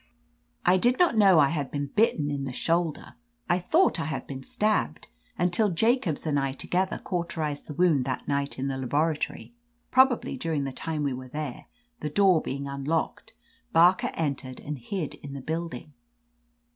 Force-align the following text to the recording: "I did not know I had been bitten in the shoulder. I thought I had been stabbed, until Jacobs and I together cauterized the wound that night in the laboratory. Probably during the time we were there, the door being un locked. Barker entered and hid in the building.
"I 0.65 0.77
did 0.77 0.97
not 0.97 1.15
know 1.15 1.37
I 1.39 1.49
had 1.49 1.69
been 1.69 1.85
bitten 1.95 2.31
in 2.31 2.41
the 2.41 2.53
shoulder. 2.53 3.13
I 3.47 3.59
thought 3.59 3.99
I 3.99 4.05
had 4.05 4.25
been 4.25 4.41
stabbed, 4.41 5.05
until 5.37 5.69
Jacobs 5.69 6.25
and 6.25 6.39
I 6.39 6.53
together 6.53 6.97
cauterized 7.03 7.67
the 7.67 7.75
wound 7.75 8.03
that 8.05 8.27
night 8.27 8.57
in 8.57 8.67
the 8.67 8.79
laboratory. 8.79 9.53
Probably 9.91 10.37
during 10.37 10.63
the 10.63 10.73
time 10.73 11.03
we 11.03 11.13
were 11.13 11.29
there, 11.29 11.67
the 11.99 12.09
door 12.09 12.41
being 12.41 12.67
un 12.67 12.83
locked. 12.83 13.33
Barker 13.73 14.09
entered 14.15 14.59
and 14.59 14.79
hid 14.79 15.13
in 15.13 15.33
the 15.33 15.39
building. 15.41 15.93